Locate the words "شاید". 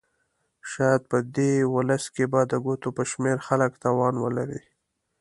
0.71-1.01